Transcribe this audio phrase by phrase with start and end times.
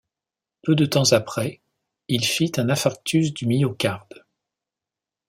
[0.63, 1.61] Peu de temps après,
[2.07, 4.25] il fit un infarctus du myocarde.